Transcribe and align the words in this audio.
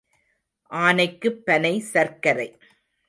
ஆனைக்குப் 0.71 1.45
பனை 1.45 1.79
சர்க்கரை. 1.93 2.49